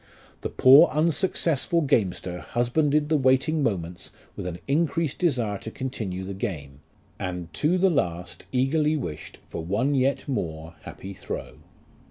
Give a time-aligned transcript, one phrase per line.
[0.41, 3.47] The poor unsuccessful gamester husbanded LIFE OF RICHARD NASH.
[3.53, 6.79] 103 the wasting moments with an increased desire to continue the game,
[7.19, 11.59] and to the last eagerly wished for one yet more happy throw.